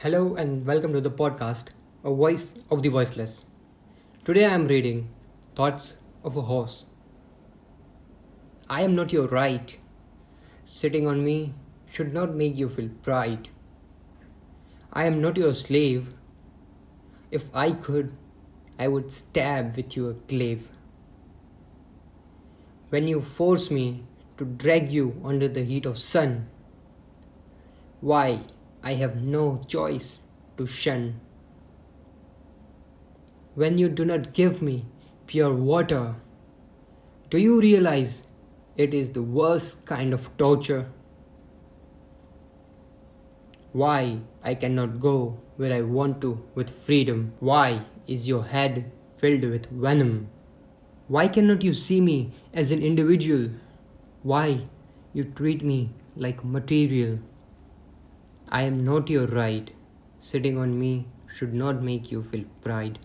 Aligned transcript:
Hello 0.00 0.34
and 0.34 0.66
welcome 0.66 0.92
to 0.92 1.00
the 1.00 1.10
podcast, 1.10 1.68
A 2.04 2.12
Voice 2.12 2.52
of 2.70 2.82
the 2.82 2.90
Voiceless. 2.90 3.46
Today 4.26 4.44
I 4.44 4.52
am 4.52 4.66
reading 4.66 5.08
Thoughts 5.54 5.96
of 6.22 6.36
a 6.36 6.42
Horse. 6.42 6.84
I 8.68 8.82
am 8.82 8.94
not 8.94 9.10
your 9.10 9.26
right. 9.28 9.74
Sitting 10.64 11.06
on 11.06 11.24
me 11.24 11.54
should 11.90 12.12
not 12.12 12.34
make 12.34 12.58
you 12.58 12.68
feel 12.68 12.90
pride. 13.02 13.48
I 14.92 15.04
am 15.06 15.22
not 15.22 15.38
your 15.38 15.54
slave. 15.54 16.14
If 17.30 17.44
I 17.54 17.72
could, 17.72 18.12
I 18.78 18.88
would 18.88 19.10
stab 19.10 19.76
with 19.76 19.96
your 19.96 20.12
glaive. 20.28 20.68
When 22.90 23.08
you 23.08 23.22
force 23.22 23.70
me 23.70 24.04
to 24.36 24.44
drag 24.44 24.90
you 24.90 25.18
under 25.24 25.48
the 25.48 25.64
heat 25.64 25.86
of 25.86 25.98
sun, 25.98 26.48
why 28.02 28.42
I 28.86 28.94
have 28.94 29.20
no 29.20 29.60
choice 29.66 30.20
to 30.56 30.64
shun. 30.64 31.18
When 33.56 33.78
you 33.78 33.88
do 33.88 34.04
not 34.04 34.32
give 34.32 34.62
me 34.62 34.84
pure 35.26 35.52
water, 35.52 36.14
do 37.28 37.38
you 37.38 37.60
realize 37.60 38.22
it 38.76 38.94
is 38.94 39.10
the 39.10 39.24
worst 39.24 39.84
kind 39.86 40.14
of 40.14 40.30
torture? 40.38 40.86
Why 43.72 44.20
I 44.44 44.54
cannot 44.54 45.00
go 45.00 45.36
where 45.56 45.72
I 45.72 45.80
want 45.80 46.20
to 46.20 46.40
with 46.54 46.70
freedom? 46.70 47.32
Why 47.40 47.82
is 48.06 48.28
your 48.28 48.44
head 48.44 48.92
filled 49.18 49.42
with 49.42 49.66
venom? 49.66 50.28
Why 51.08 51.26
cannot 51.26 51.64
you 51.64 51.74
see 51.74 52.00
me 52.00 52.34
as 52.54 52.70
an 52.70 52.82
individual? 52.82 53.50
Why 54.22 54.60
you 55.12 55.24
treat 55.24 55.64
me 55.64 55.90
like 56.14 56.44
material? 56.44 57.18
I 58.56 58.62
am 58.62 58.84
not 58.84 59.10
your 59.10 59.26
right. 59.26 59.70
Sitting 60.18 60.56
on 60.56 60.78
me 60.80 61.08
should 61.26 61.52
not 61.52 61.82
make 61.82 62.10
you 62.10 62.22
feel 62.22 62.46
pride. 62.62 62.98